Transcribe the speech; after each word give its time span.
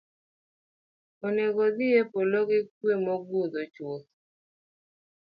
Oneg’ 1.25 1.55
adhiyo 1.67 1.97
e 2.03 2.09
polo 2.11 2.39
gi 2.49 2.59
kuwe 2.75 2.95
mogundho 3.05 3.61
chuth. 3.73 4.07